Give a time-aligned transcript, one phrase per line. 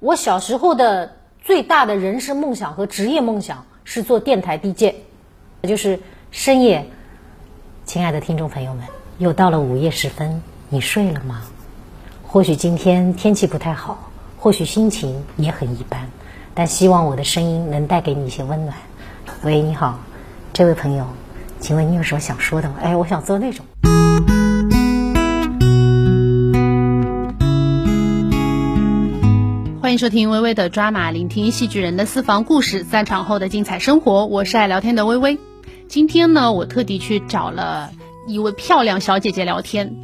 [0.00, 4.94] 我小时候的最大的人生梦想和职业梦想是做电台 DJ，
[5.62, 6.86] 就是深夜。
[7.84, 8.86] 亲爱的听众朋友们，
[9.18, 11.42] 又到了午夜时分，你睡了吗？
[12.26, 16.08] 或许今天天气不太好，或许心情也很一般，
[16.54, 18.74] 但希望我的声音能带给你一些温暖。
[19.42, 19.98] 喂，你好，
[20.54, 21.06] 这位朋友，
[21.60, 22.76] 请问你有什么想说的吗？
[22.80, 23.66] 哎，我想做那种。
[29.90, 34.24] 欢迎收听微微的抓马，聆听戏剧人的私房故事，散场后的精彩生活。
[34.26, 35.36] 我是爱聊天的微微。
[35.88, 37.90] 今天呢，我特地去找了
[38.28, 39.96] 一位漂亮小姐姐聊天。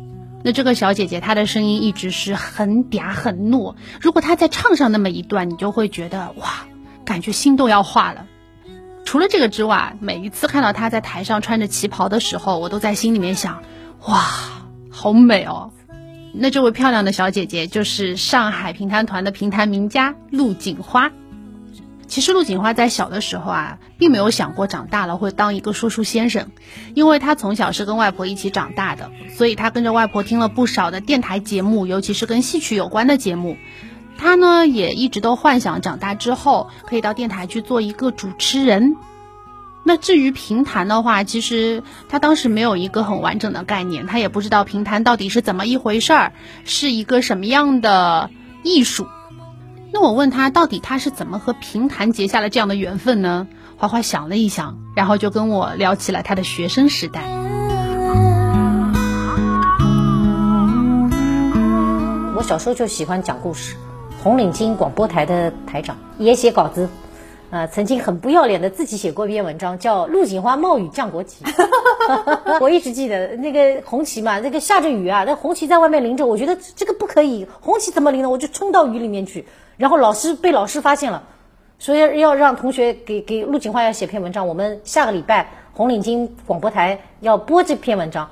[0.42, 6.66] 那这个小姐姐她的声音一直是很嗲很糯，如果她再唱上那么一段，你就会觉得哇，
[7.04, 8.26] 感觉心都要化了。
[9.04, 13.62] 除了这个之外，每一次看到她在台上穿着旗袍的时候，我都在心里面想，
[14.08, 14.24] 哇，
[14.90, 15.70] 好美哦。
[16.38, 21.10] 那这位漂亮的小姐姐就是上海评弹团的评弹名家陆锦花。
[22.06, 26.52] 其实陆锦花在小的时候啊，并没有想过长大了会当一个说书先生，
[26.94, 33.56] 因为她从小是跟外婆一起长大的，所以她跟着外婆听了不少的电台节目，尤其是跟戏曲有关的节目。
[34.16, 38.96] 她呢也一直都幻想长大之后可以到电台去做一个主持人。
[39.88, 46.32] 那至于评弹的话，其实他当时没有一个很完整的概念，他也不知道评弹到底是怎么一回事儿，
[46.64, 48.28] 是一个什么样的
[48.64, 49.06] 艺术。
[49.92, 53.46] 那我问他，到底他是怎么和评弹结下了这样的缘分呢？
[53.76, 57.22] 花花想了一想，然后就跟我聊起了他的学生时代。
[62.34, 63.76] 我小时候就喜欢讲故事，
[64.20, 66.88] 红领巾广播台的台长也写稿子。
[67.50, 71.44] 呃，曾经很不要脸的自己写过一篇文章，叫《陆锦花冒雨降国旗》。
[72.60, 78.30] 我一直记得那个红旗嘛，那个下着雨啊，那红旗在外面淋着，我觉得这个不可以，红旗怎么淋呢？
[78.30, 81.22] 我就冲到雨里面去，然后老师被老师发现了，
[81.78, 88.28] 所以要让同学给给陆锦花要写篇文章，我们下个礼拜红领巾广播台要播这篇文章，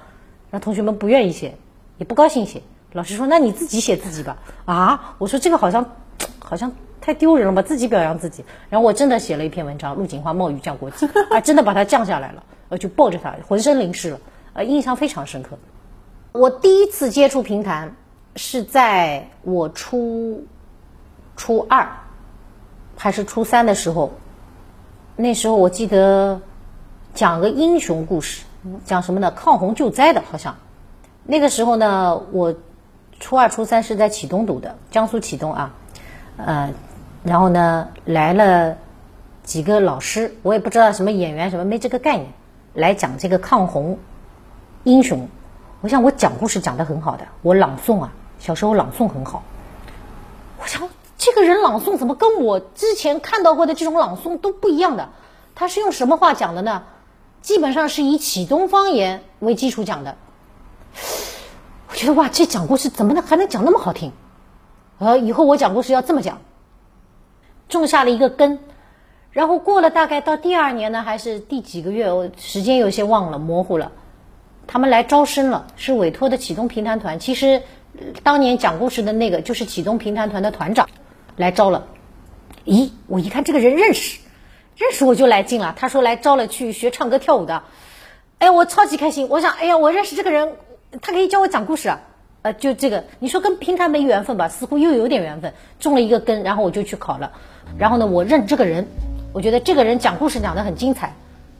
[0.50, 1.54] 让同学们不愿意写，
[1.98, 4.36] 也不高兴写，老师说那你自己写自己吧。
[4.64, 5.92] 啊，我说这个好像
[6.40, 6.72] 好像。
[7.04, 8.46] 太丢人了吧，自己表扬自己。
[8.70, 14.20] 然后我真的写了一篇文章，陆锦花冒雨降国旗， 啊，真的把它降下来了，呃，就抱着它，浑身淋湿了，
[14.54, 15.58] 呃，印象非常深刻。
[16.32, 17.94] 我第一次接触评弹
[18.36, 20.46] 是在我初
[21.36, 21.90] 初二
[22.96, 24.14] 还是初三的时候，
[25.14, 26.40] 那时候我记得
[27.12, 28.44] 讲个英雄故事，
[28.86, 29.30] 讲什么呢？
[29.30, 30.56] 抗洪救灾的，好像。
[31.26, 32.54] 那个时候呢，我
[33.20, 35.74] 初二、初三是在启东读的，江苏启东啊，
[36.38, 36.72] 呃。
[37.24, 38.76] 然后呢，来了
[39.42, 42.26] 几个老师，我也不知道什么演员什么，没这个概念，
[42.74, 43.98] 来讲这个抗洪
[44.84, 45.28] 英雄。
[45.80, 49.42] 我想我讲故事讲得很好的，我朗诵啊，小时候朗诵很好。
[50.60, 55.08] 我想这个人朗诵怎么跟我之前看到过的这种朗诵都不一样的？
[55.54, 56.84] 他是用什么话讲的呢？
[57.40, 60.16] 基本上是以启东方言为基础讲的。
[61.88, 64.12] 我觉得哇，这讲故事怎么能还能讲那么好听？
[64.98, 66.38] 呃，以后我讲故事要这么讲。
[67.68, 68.58] 种下了一个根，
[69.32, 73.92] 然后过了大概到第二年呢，还是第几个月，我时间有些忘了，模糊了。
[74.66, 77.18] 他们来招生了，是委托的启东评弹团。
[77.18, 77.62] 其实
[78.22, 80.88] 当年讲故事的那个就是启东评弹团的团长
[81.36, 81.86] 来招了。
[82.64, 84.20] 咦，我一看这个人认识，
[84.76, 85.74] 认识我就来劲了。
[85.76, 87.62] 他说来招了去学唱歌跳舞的。
[88.38, 89.28] 哎，我超级开心。
[89.28, 90.56] 我想，哎呀，我认识这个人，
[91.02, 92.00] 他可以教我讲故事啊。
[92.42, 94.48] 呃，就这个，你说跟评弹没缘分吧？
[94.48, 97.32] 似乎又有点缘分，种了一个根，然后我就去考了。
[97.76, 98.86] 然后呢，我认这个人，
[99.32, 101.14] 我觉得这个人讲故事讲得很精彩，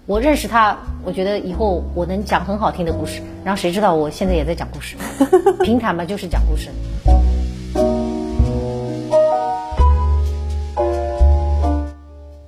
[0.07, 3.21] 我认识他，我觉得以后我能讲很好听的故事。
[3.45, 4.97] 然后谁知道我现在也在讲故事，
[5.65, 6.71] 平坦嘛就是讲故事。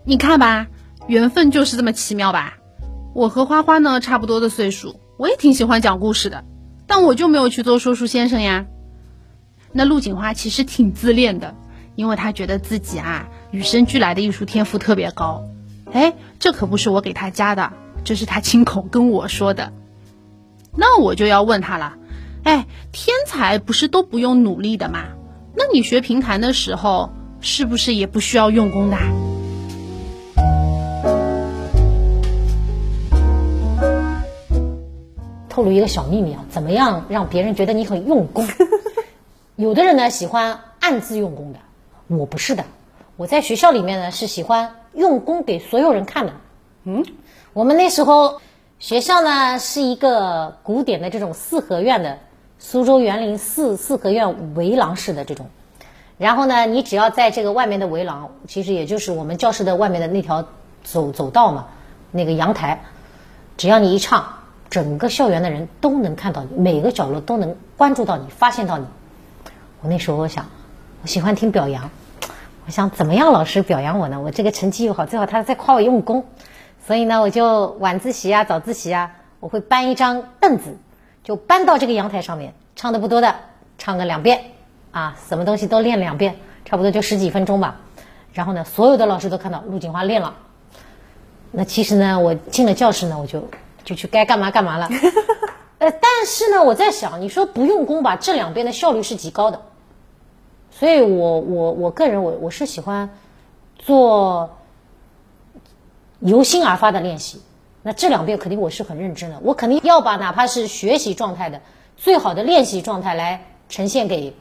[0.05, 0.69] 你看吧，
[1.09, 2.59] 缘分就是这么奇妙吧。
[3.12, 6.45] 我和花花呢差不多的岁数，我也挺喜欢讲故事的，
[6.87, 8.66] 但我就没有去做说书先生呀。
[9.72, 11.55] 那陆锦花其实挺自恋的。
[11.97, 15.48] 因为她觉得自己啊与生俱来的艺术天赋特别高，
[15.91, 17.72] 哎，这可不是我给他加的，
[18.04, 19.72] 这是他亲口跟我说的。
[20.74, 21.94] 那我就要问他了，
[22.42, 25.04] 哎，天才不是都不用努力的吗？
[25.54, 28.98] 那你学评弹的时候是不是也不需要用功的？
[35.48, 38.47] 透露一个小秘密啊，怎么样让别人觉得你很用功？
[39.56, 41.60] 有的人呢喜欢暗自用功的。
[42.08, 42.66] 我不是的，
[43.16, 46.34] 我在学校里面呢是喜欢用功给所有人看的。
[46.84, 47.04] 嗯，
[47.54, 48.42] 我们那时候
[48.78, 52.18] 学校呢是一个古典的这种四合院的
[52.59, 55.47] 苏州园林四四合院围廊式的这种，
[56.18, 60.47] 然后呢，你只要在这个外面的围廊，其实也就是我们教室的外面的那条
[60.84, 61.68] 走走道嘛，
[62.10, 62.84] 那个阳台，
[63.57, 68.86] 只要你一唱，整个校园的人都能看到你，每个角落都能关注到你，发现到你。
[69.80, 70.47] 我那时候我想，
[71.03, 71.91] 我喜欢听表扬，
[72.66, 74.21] 我想怎么样老师表扬我呢？
[74.21, 76.24] 我这个成绩又好，最好他再夸我用功，
[76.84, 80.77] 所以呢，我就晚自习啊、早自习啊，我会搬一张凳子，
[81.22, 83.36] 就搬到这个阳台上面，唱的不多的，
[83.78, 84.41] 唱个两遍。
[84.91, 87.77] 啊，什么东西都练两遍，差不多就十几分钟吧。
[88.33, 90.34] 然后呢，所有的老师都看到陆锦华练了。
[91.53, 93.47] 那其实呢，我进了教室呢，我就
[93.84, 94.89] 就去该干嘛干嘛了。
[95.78, 99.60] 呃，但是呢，我在想，你说不用功吧，这两边的效率是极高的。
[100.78, 103.11] 所以我我我个人我我是喜欢
[103.78, 104.57] 做
[106.21, 107.41] 由心而发的练习。
[107.83, 111.61] 那这两遍肯定我是很认真的，我肯定要把哪怕是学习状态的
[111.97, 114.34] 最好的练习状态来呈现给。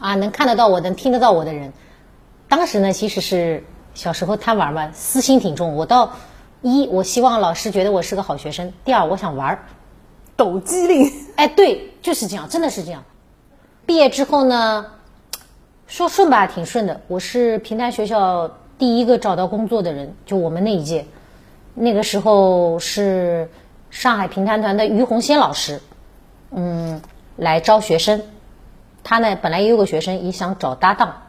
[0.00, 1.72] 啊，能看得到我，能听得到我的人，
[2.46, 3.64] 当时呢，其实是
[3.94, 5.74] 小时候贪玩嘛，私心挺重。
[5.74, 6.12] 我到
[6.62, 9.58] 一，我希望老师觉得我是个好学生；第二，我想玩，
[10.36, 11.10] 抖机灵。
[11.34, 13.02] 哎，对，就是这样，真的是这样。
[13.86, 14.86] 毕业之后呢，
[15.88, 17.00] 说顺吧，挺顺的。
[17.08, 21.06] 我是平潭学校第一个找到工作的人，就我们那一届，
[21.72, 23.48] 那个时候是
[23.88, 25.80] 上海平潭团的于洪先老师，
[26.50, 27.00] 嗯，
[27.36, 28.22] 来招学生。
[29.02, 31.22] 他呢，本来也有个学生也想找搭档，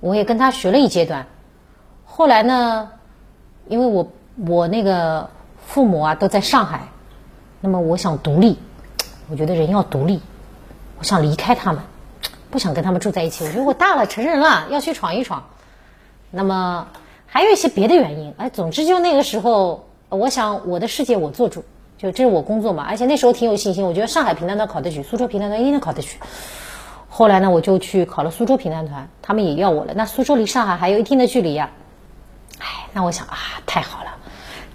[0.00, 1.26] 我也跟他学了一阶段。
[2.04, 2.90] 后来呢，
[3.68, 4.10] 因为我
[4.48, 5.30] 我那个
[5.64, 6.88] 父母啊都在上海，
[7.60, 8.58] 那么我想独立，
[9.30, 10.20] 我觉得人要独立，
[10.98, 11.82] 我想离开他们，
[12.52, 13.44] 不想跟他们住在一起。
[13.44, 15.48] 我觉得我大了，成人了，要去闯一闯。
[16.30, 16.86] 那么
[17.26, 21.64] 还有一些别的原因，哎，总之就那个时候，我想我的世界我做主，
[21.96, 22.84] 就这是我工作嘛。
[22.86, 26.18] 而且那时候挺有信心，我觉得上海平潭团考得去，苏州平潭团一定能考得去。
[27.08, 29.94] 后来呢，我就去考了苏州平潭团，他们也要我了。
[29.94, 31.70] 那苏州离上海还有一定的距离呀，
[32.58, 34.10] 哎，那我想啊，太好了，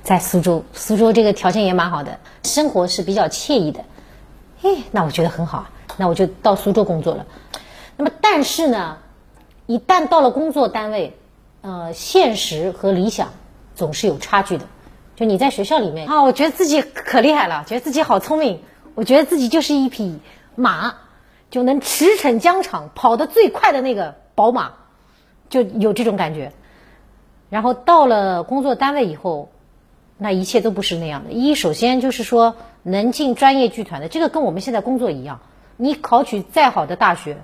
[0.04, 3.82] 在苏州，苏州这个条件也蛮好的，生活是比较惬意的，
[4.64, 7.26] 哎，那我觉得很好，那我就到苏州工作了。
[7.98, 9.00] 那么，但是呢，
[9.66, 11.18] 一旦到了工作单位，
[11.62, 13.34] 呃，现实和理想
[13.76, 14.66] 总是有差距的。
[15.16, 18.62] 就你在学校里面啊，我觉得自己可厉害了，觉得自己好聪明，
[18.96, 20.20] 我觉得自己就是一匹
[20.56, 20.96] 马。
[21.50, 24.74] 就能驰骋疆场，跑得最快的那个宝马，
[25.50, 26.52] 就有这种感觉。
[27.50, 29.50] 然后到了工作单位以后，
[30.18, 31.32] 那一切都不是那样的。
[31.32, 35.40] 一，首先就是说能进专业剧团的，这个跟我们现在工作一样。
[35.78, 37.38] 你考取再好的大学，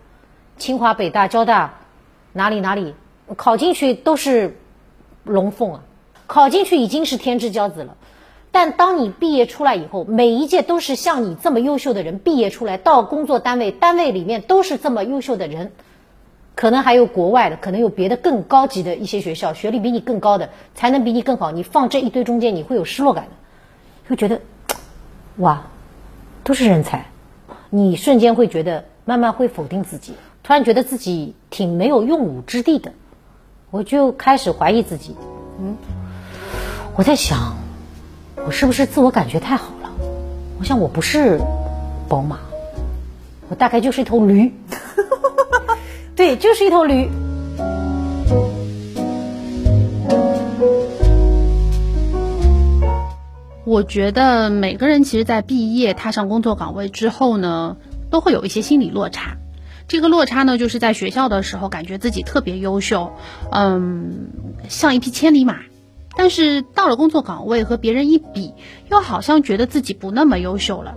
[0.58, 1.74] 清华、北大、交大，
[2.32, 2.96] 哪里哪里
[3.36, 4.58] 考进去都是
[5.24, 5.84] 龙凤啊，
[6.28, 7.98] 考进去已经是天之骄子了。
[8.52, 15.72] 但当你毕业出来以后，每一届都是像你这么优秀的人毕业出来，到工作单位，单位里面都是这么优秀的人，
[16.54, 21.50] 可能还有国外的，可能有别的更高级的一些学校，学历比你更高的，才能比你更好。
[21.52, 23.32] 你放这一堆中间，你会有失落感的，
[24.08, 24.40] 会觉得，
[25.38, 25.64] 哇，
[26.44, 27.08] 都是人才，
[27.72, 32.92] 你瞬间会觉得，慢慢会否定自己，突然觉得自己挺没有用武之地的，
[33.72, 35.16] 我就开始怀疑自己，
[35.60, 35.78] 嗯，
[36.96, 37.56] 我在想。
[38.46, 39.90] 我是不是自我感觉太好了？
[40.60, 41.40] 我想我不是
[42.10, 42.40] 宝马，
[43.48, 44.54] 我大概就是一头驴。
[46.14, 47.10] 对，就是一头驴。
[53.64, 57.78] 我觉得每个人其实，在毕业踏上工作岗位之后呢，
[58.10, 59.38] 都会有一些心理落差。
[59.94, 63.14] 这个落差呢，就是在学校的时候，感觉自己特别优秀，
[63.52, 64.28] 嗯，
[64.68, 65.58] 像一匹千里马。
[66.18, 68.56] 但是到了工作岗位和别人一比，
[68.90, 70.96] 又好像觉得自己不那么优秀了。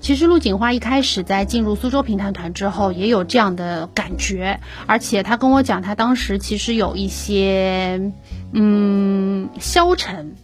[0.00, 8.10] 其实陆锦花一开始在进入苏州评弹团之后，也有这样的感觉，而且他跟我讲，他当时其实有一些
[8.52, 10.34] 嗯消沉，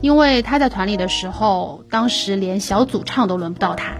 [0.00, 3.94] 因为他在团里的时候，当时连小组唱都轮不到他。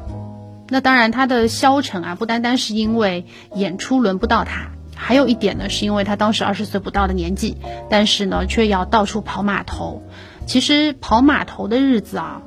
[0.71, 4.71] 那当然，他的消沉啊，不单单是因为演出轮不到他。
[4.95, 7.57] 还有一点呢，是因为他当时二十岁不到的年纪，
[7.89, 10.03] 但是呢，却要到处跑码头。
[10.47, 12.43] 其实跑码头的日子啊，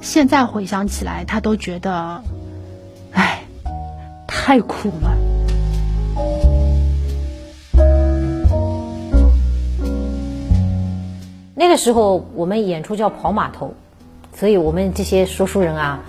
[0.00, 2.22] 现在回想起来，他都觉得，
[3.12, 3.44] 唉，
[4.26, 5.16] 太苦了。
[11.54, 13.74] 那个时候我们演出叫跑码头，
[14.34, 16.00] 所以我们这些说书人啊，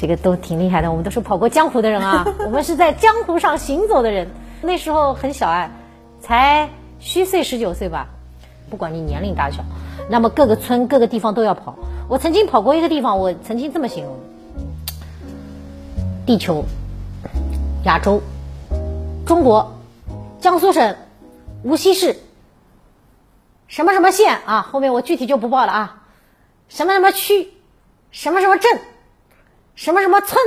[0.00, 0.90] 这个都挺厉害的。
[0.90, 4.30] 我们都是跑过江湖的人啊， 我们是在江湖上行走的人。
[4.62, 5.70] 那时候很小哎，
[6.20, 8.08] 才虚岁十九岁吧。
[8.70, 9.62] 不管你年龄大小，
[10.08, 11.76] 那么各个村各个地方都要跑。
[12.08, 14.16] 我曾经跑过一个地方，我曾经这么形容：
[16.24, 16.64] 地球、
[17.84, 18.22] 亚洲、
[19.26, 19.74] 中国、
[20.40, 20.96] 江苏省
[21.62, 22.16] 无锡市
[23.68, 26.02] 什么什么县啊，后面我具体就不报了啊，
[26.68, 27.48] 什么什么区，
[28.10, 28.80] 什么什么镇，
[29.80, 30.38] 什么什么村，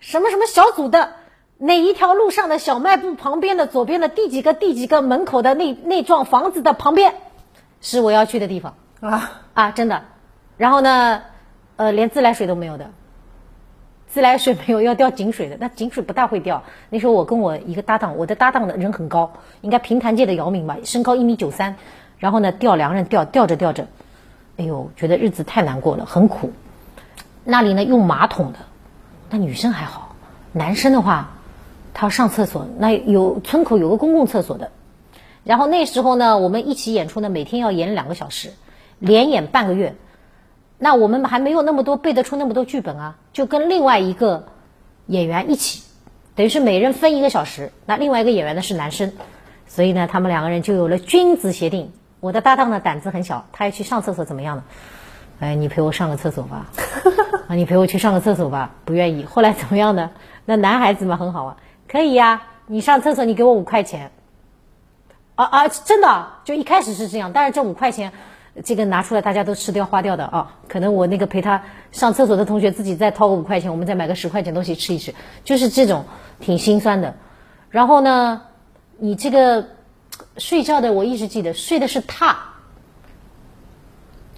[0.00, 1.10] 什么什么小组的
[1.56, 7.14] 哪一条路上的小卖部旁边的左边的第几个第几个门口的那那幢房子的旁边，
[7.80, 10.02] 是我要去的地方啊啊，真的。
[10.56, 11.22] 然后呢，
[11.76, 12.90] 呃，连自来水都没有的。
[14.08, 16.64] 自来水没有要调井水的，那井水不大会掉。
[16.90, 21.76] 那时候我跟我一个搭档，我的搭档的人很高，应该平潭界的姚明吧，身高一米九三。
[22.18, 23.86] 然后呢，吊两个人吊吊着吊着，
[24.56, 26.50] 哎呦，觉得日子太难过了，很苦。
[27.44, 28.58] 那里呢用马桶的，
[29.34, 30.14] 那女生还好，
[30.52, 31.30] 男生的话，
[31.94, 34.70] 他要上厕所，那有村口有个公共厕所的。
[35.42, 38.52] 然后那时候呢，我们一起演出呢，每天要演两个小时，
[38.98, 39.94] 连演半个月。
[40.76, 44.48] 那我们还没有那么多背得出那么多剧本啊，就跟另外一个
[45.06, 45.82] 演员一起，
[46.34, 47.72] 等于是每人分一个小时。
[47.86, 49.12] 那另外一个演员呢是男生，
[49.66, 51.90] 所以呢，他们两个人就有了君子协定。
[52.20, 54.64] 我的搭档呢胆子很小，他要去上厕所怎么样呢？
[55.40, 56.66] 哎，你陪我上个厕所吧，
[57.52, 59.26] 啊，你陪我去上个厕所吧，不愿意。
[59.26, 60.12] 后来怎么样呢？
[60.46, 61.56] 那男孩子嘛很好啊，
[61.86, 64.10] 可以呀，你上厕所你给我五块钱。
[65.34, 68.14] 啊啊，真的，就一开始是这样，但是这五块钱。
[68.64, 70.56] 这个拿出来，大家都吃掉花掉的啊！
[70.68, 76.04] 可能我那个陪他上厕所的同学自己再掏个五块钱，我们再买个十块钱东西吃一吃，就是这种
[76.40, 77.14] 挺心酸的。
[77.68, 78.42] 然后呢，
[78.98, 79.68] 你这个
[80.38, 82.34] 睡觉的，我一直记得睡的是榻，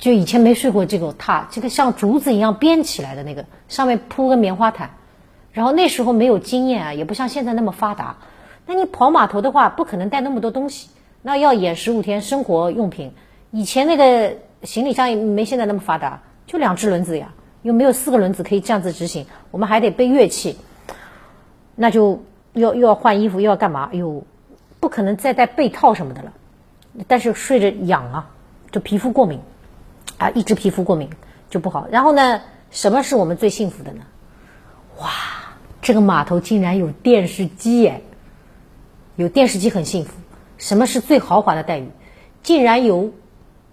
[0.05, 4.91] 就以前没睡过这个榻，这个像竹子一样编起来的那个，上面铺个棉花毯。
[5.51, 8.19] 然后那时候没有经验啊，也不像现在那么发达。
[8.67, 10.91] 那你跑码头的话，不可能带那么多东西，
[11.23, 13.13] 那要演十五天生活用品。
[13.51, 17.33] 以前那个行李箱也没现在那么发达，就两只轮子呀，
[17.63, 19.25] 又没有四个轮子可以这样子执行。
[19.51, 20.59] 我们还得背乐器，
[21.75, 23.89] 那就要又要换衣服，又要干嘛？
[23.91, 24.23] 哎呦，
[24.81, 26.35] 不可能再带被套什么的了。
[27.09, 28.31] 但是睡着痒啊，
[28.71, 29.41] 就皮肤过敏
[30.19, 31.11] 啊，一直皮肤过敏
[31.51, 31.87] 就不好。
[31.91, 32.41] 然后呢，
[32.71, 34.03] 什么是我们最幸福的呢？
[34.99, 35.11] 哇，
[35.83, 38.03] 这个码头竟然有电视机耶！
[39.17, 40.13] 有电视机很幸福。
[40.59, 41.89] 什么是最豪华的待遇？
[42.43, 43.13] 竟然有。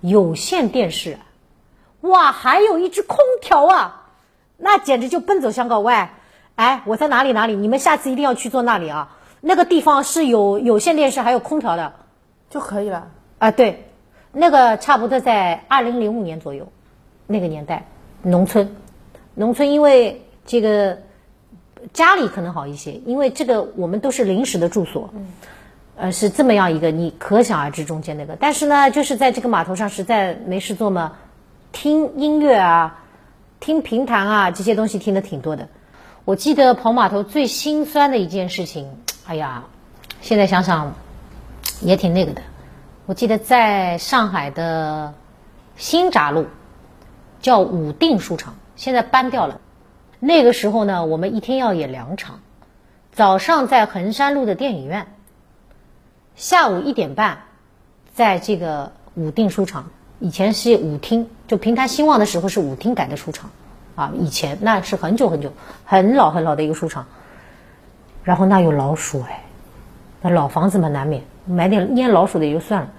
[0.03, 1.19] 有线电视，
[2.01, 4.10] 哇，还有一只空调啊，
[4.57, 5.79] 那简直就奔走相告。
[5.79, 6.07] 喂，
[6.55, 7.55] 哎，我在哪里哪里？
[7.55, 9.15] 你们下次一定要去坐那里啊！
[9.41, 11.93] 那个地方是有有线电视还有空调的，
[12.50, 13.10] 就可以了。
[13.38, 13.90] 啊，对，
[14.31, 16.67] 那个差不多在二零零五年左右，
[17.27, 17.85] 那个年代，
[18.21, 18.75] 农村，
[19.35, 21.00] 农村因为这个
[21.93, 25.09] 家里可能好一些，因为这个我们都是临时的住所。
[25.97, 28.35] 呃，是这么样一个，你可想而知中间那个。
[28.39, 31.13] 但是呢，就是在这个码头上，实在没事做嘛，
[31.73, 33.03] 听音乐啊，
[33.59, 35.67] 听评弹啊，这些东西听的挺多的。
[36.25, 38.89] 我记得跑码头最心酸的一件事情，
[39.27, 39.65] 哎呀，
[40.21, 40.95] 现在想想
[41.81, 42.41] 也挺那个的。
[43.08, 45.15] 我记得在上海的
[45.75, 46.46] 新闸路
[47.41, 49.60] 叫武定书场，现在搬掉了。
[50.20, 52.41] 那个时候呢，我们一天要演两场，
[53.12, 55.08] 早上在衡山路的电影院。
[56.36, 57.39] 下午一点半，
[58.13, 59.89] 在这个武定书场，
[60.20, 63.50] 以前是舞厅，就平台兴旺的时候是舞厅改的书场，
[63.96, 65.51] 啊，以前那是很久很久
[65.86, 67.08] 很老很老的一个书场。
[68.24, 69.43] 然后那有老鼠哎，
[70.22, 72.89] 那老房子嘛难免买点腌老鼠的也就算了。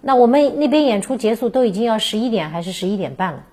[0.00, 3.44] 那我们那边演出结束都已经要十一点还是十一点半了，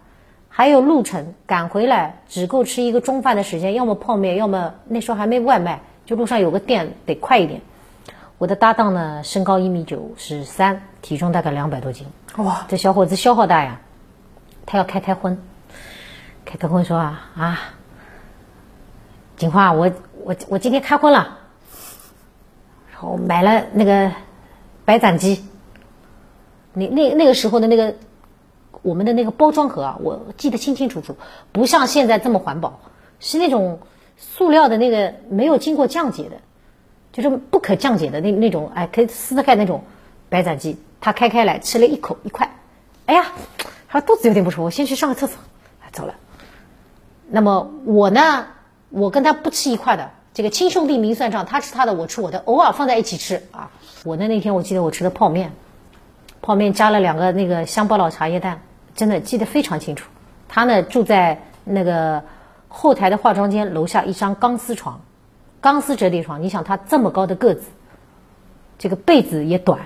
[0.50, 7.62] 还有路程赶回来只够吃一个中饭的时间，要么泡面，要么那时候还没外卖，就路上有个店得快一点。
[8.38, 12.08] 我的搭档呢，身高一米九十三，体重大概两百多斤。
[12.38, 13.80] 哇，这小伙子消耗大呀！
[14.66, 15.38] 他要开开荤，
[16.44, 17.60] 开开荤说啊啊，
[19.38, 19.92] 锦花，我
[20.24, 21.38] 我我今天开荤了，
[23.02, 24.12] 我买了那个
[24.86, 25.44] 白斩鸡。
[26.74, 27.96] 那那那个时候的那个
[28.82, 31.16] 我们的那个包装盒啊，我记得清清楚楚，
[31.52, 32.80] 不像现在这么环保，
[33.20, 33.80] 是那种
[34.18, 36.38] 塑料的那个没有经过降解的。
[37.14, 39.84] 就是不可降解的那那种，哎，可以撕得开那种
[40.30, 42.50] 白斩鸡，他开开来吃了一口一块，
[43.06, 43.26] 哎呀，
[43.90, 45.36] 他肚子有点不舒服，我先去上个厕所，
[45.92, 46.16] 走了。
[47.28, 48.48] 那么我呢，
[48.92, 53.70] 我跟他不吃一块的，这个亲兄弟明算账，他吃他的，我吃我的，偶尔放在一起吃啊。
[54.04, 55.52] 我的那天我记得我吃的泡面，
[56.42, 58.62] 泡面加了两个那个香巴佬茶叶蛋，
[58.96, 60.10] 真的记得非常清楚。
[60.48, 62.24] 他呢住在那个
[62.68, 65.02] 后台的化妆间楼下一张钢丝床。
[65.60, 67.68] 钢丝折叠床，你想他这么高的个子，
[68.80, 69.80] 这个被子也短，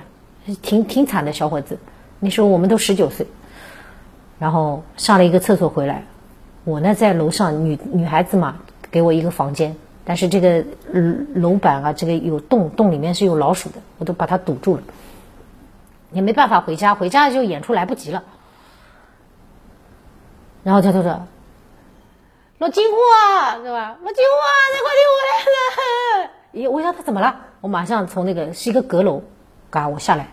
[0.61, 1.79] 挺挺惨的小伙子。
[2.21, 3.27] 那时候我们都十九岁，
[4.39, 6.05] 然后上了一个厕所回来，
[6.63, 8.59] 我呢在楼上，女女孩子嘛，
[8.89, 9.75] 给我一个房间，
[10.07, 10.63] 但是这个
[11.33, 14.83] 楼板啊，这个有洞，洞里面是有老鼠的，我都把它堵住了，
[16.11, 18.23] 也没办法回家，回家就演出来不及了。
[20.63, 21.27] 然后他就说
[22.59, 23.97] ：“老金虎啊，对吧？
[24.03, 27.35] 老金虎啊，你快点回来了！”咦，我问他怎么了？
[27.61, 29.23] 我马上从那个是一个阁楼，
[29.71, 30.27] 嘎，我下来，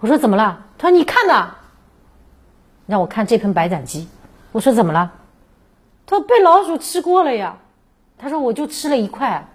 [0.00, 0.64] 我说怎么了？
[0.78, 1.54] 他说你看呐，
[2.86, 4.08] 让我看这盆白斩鸡。
[4.50, 5.12] 我说怎么了？
[6.06, 7.56] 他说被老鼠吃过了呀。
[8.22, 9.48] 他说我就吃了一块，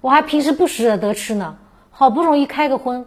[0.00, 1.56] 我还平时不舍得吃呢，
[1.92, 3.06] 好不容易开个荤，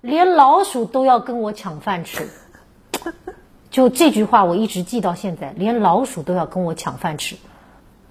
[0.00, 2.28] 连老鼠都要跟我抢饭吃。
[3.68, 7.34] 就这句话我一直记到现在，连老鼠都要跟我抢饭吃。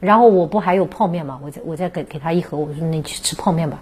[0.01, 1.39] 然后我不还有泡面吗？
[1.43, 3.79] 我再我再给给他一盒，我说你去吃泡面吧。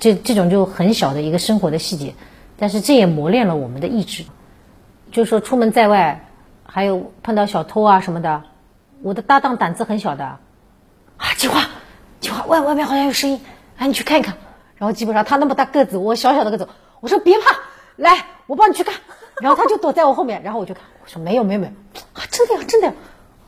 [0.00, 2.14] 这这种就很小的一个生活的细节，
[2.56, 4.24] 但是这也磨练了我们的意志。
[5.12, 6.28] 就说出门在外，
[6.64, 8.42] 还有碰到小偷啊什么的，
[9.02, 10.38] 我的搭档胆子很小的。
[11.22, 11.68] 啊，计划，
[12.20, 13.40] 计划，外外面好像有声音，
[13.76, 14.36] 哎，你去看一看。
[14.76, 16.68] 然后基本上他那么大个子，我小小的个子，
[17.00, 17.60] 我说别怕，
[17.94, 18.96] 来，我帮你去看。
[19.40, 21.72] 然后他就躲在我后面，然后我就看，我说没有没有没有，
[22.20, 22.94] 啊，真的呀真的呀，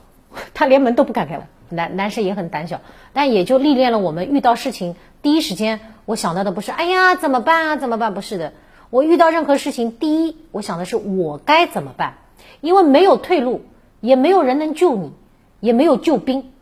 [0.55, 1.49] 他连门都不敢开了。
[1.69, 2.81] 男男生也很胆小，
[3.13, 8.53] 但也就历练了我们遇到事情第一时间我想到的不是哎呀怎么办啊怎么办不是的，
[8.91, 12.19] 我遇到任何事情第一我想的是我该怎么办，
[12.61, 13.65] 因为没有退路，
[14.01, 15.13] 也没有人能救你，
[15.59, 16.53] 也没有救兵。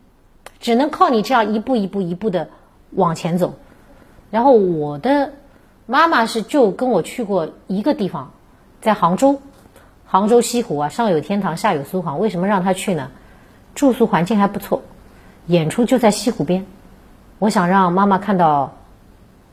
[0.63, 2.49] 只能靠你这样一步一步一步的
[2.93, 3.55] 往前走，
[4.31, 5.33] 然后我的
[5.87, 8.31] 妈妈是就跟我去过一个地方，
[8.81, 9.41] 在杭州，
[10.07, 12.21] 杭州西湖啊，上有天堂，下有苏杭。
[12.21, 13.11] 为什么让她去呢？
[13.75, 14.83] 住宿环境还不错，
[15.47, 16.65] 演出就在西湖边。
[17.41, 18.73] 我想让妈妈看到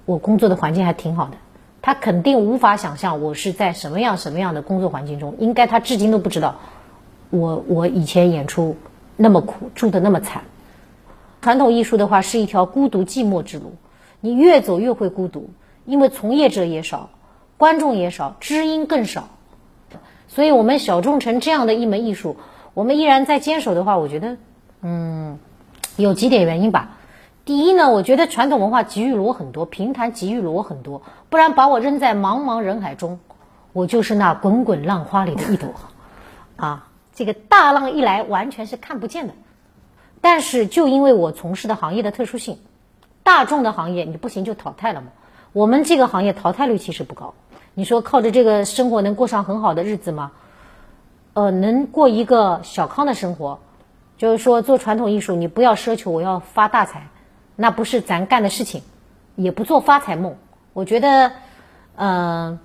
[0.05, 1.37] 我工作的环境还挺好的，
[1.81, 6.57] 她肯定无法想象我是在什么样什么样的工作环境中，应该她至今都不知道
[7.31, 8.77] 我我以前演出
[9.17, 10.43] 那么苦，住的那么惨。
[11.41, 13.75] 传统艺术的话是一条孤独寂寞之路，
[14.19, 15.50] 你越走越会孤独，
[15.86, 17.10] 因为从业者也少，
[17.58, 19.29] 观众也少，知音更少。
[20.27, 22.37] 所以，我们小众成这样的一门艺术，
[22.74, 24.37] 我们依然在坚守的话，我觉得，
[24.81, 25.40] 嗯，
[25.98, 26.98] 有几点原因吧。
[27.46, 33.20] 第一呢，我觉得传统文化给予了我很多，评弹给予了我很多，不然把我扔在茫茫人海中，
[33.74, 35.70] 我就是那滚滚浪花里的一朵，
[36.57, 39.33] 啊，这个大浪一来，完全是看不见的。
[40.22, 42.60] 但是就因为我从事的行业的特殊性，
[43.24, 45.08] 大众的行业你不行就淘汰了嘛。
[45.53, 47.34] 我们这个行业淘汰率其实不高。
[47.74, 50.32] 你说靠着这个生活能过上很好的日子吗？
[51.34, 53.60] 呃，能过一个小康的生活，
[54.18, 57.08] 就是说做传统艺术，你不要奢求我要发大财，
[57.55, 58.82] 那不是咱干的事情，
[59.36, 60.36] 也不做发财梦。
[60.74, 61.32] 我觉得，
[61.96, 62.60] 嗯，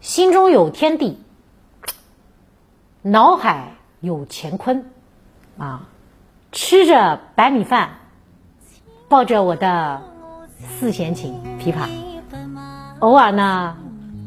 [0.00, 1.22] 心中有天地，
[3.02, 4.90] 脑海有乾坤，
[5.56, 5.86] 啊。
[6.50, 7.98] 吃着白米饭，
[9.08, 10.00] 抱着我的
[10.58, 11.86] 四弦琴琵琶，
[13.00, 13.76] 偶尔呢，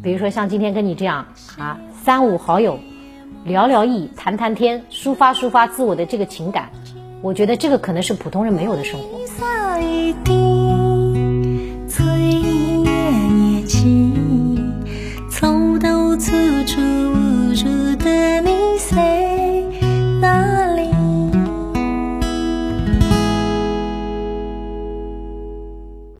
[0.03, 1.25] 比如说像今天跟你这样，
[1.57, 2.79] 啊，三五好友
[3.43, 6.69] 聊聊意，谈谈天，抒发抒发自我的这个情感，
[7.21, 9.19] 我觉得这个可能是普通人没有的生活。
[15.29, 15.47] 走
[15.79, 16.79] 到此处，
[17.95, 18.30] 的。